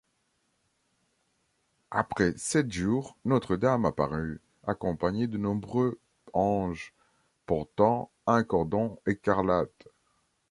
[1.91, 5.99] Après sept jours, Notre-Dame apparut, accompagnée de nombreux
[6.33, 6.91] anges,
[7.45, 9.85] portant un cordon écarlate.